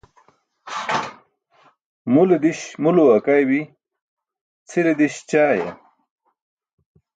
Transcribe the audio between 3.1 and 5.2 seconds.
akaybi, cʰile diś